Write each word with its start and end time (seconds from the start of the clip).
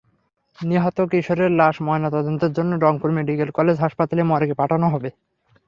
নিহত 0.57 0.97
কিশোরের 1.11 1.51
লাশ 1.51 1.75
ময়নাতদন্তের 1.81 2.51
জন্য 2.53 2.71
রংপুর 2.77 3.09
মেডিকেল 3.11 3.49
কলেজ 3.51 3.77
হাসপাতালের 3.79 4.29
মর্গে 4.31 4.55
পাঠানো 4.61 4.87
হবে। 4.93 5.09